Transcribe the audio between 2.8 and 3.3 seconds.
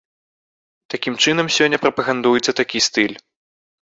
стыль.